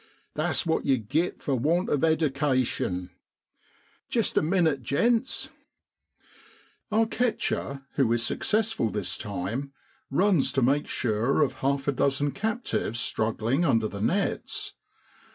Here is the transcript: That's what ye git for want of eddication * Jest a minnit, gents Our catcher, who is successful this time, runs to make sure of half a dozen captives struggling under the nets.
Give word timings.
That's 0.33 0.65
what 0.65 0.83
ye 0.83 0.97
git 0.97 1.43
for 1.43 1.53
want 1.53 1.87
of 1.89 2.01
eddication 2.03 3.11
* 3.59 4.09
Jest 4.09 4.35
a 4.35 4.41
minnit, 4.41 4.81
gents 4.81 5.49
Our 6.91 7.05
catcher, 7.05 7.83
who 7.97 8.11
is 8.11 8.23
successful 8.25 8.89
this 8.89 9.15
time, 9.15 9.73
runs 10.09 10.51
to 10.53 10.63
make 10.63 10.87
sure 10.87 11.43
of 11.43 11.53
half 11.61 11.87
a 11.87 11.91
dozen 11.91 12.31
captives 12.31 12.99
struggling 12.99 13.63
under 13.63 13.87
the 13.87 14.01
nets. 14.01 14.73